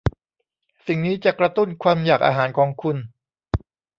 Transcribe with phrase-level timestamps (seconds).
[0.85, 2.97] สิ่งนี้จะกระตุ้นความอยากอาหารของคุณ